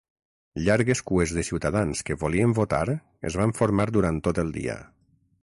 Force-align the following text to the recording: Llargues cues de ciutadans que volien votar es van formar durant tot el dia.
Llargues 0.67 1.03
cues 1.11 1.33
de 1.39 1.43
ciutadans 1.49 2.01
que 2.07 2.17
volien 2.23 2.57
votar 2.61 2.83
es 3.31 3.39
van 3.43 3.55
formar 3.61 3.87
durant 4.01 4.19
tot 4.31 4.43
el 4.47 4.53
dia. 4.59 4.81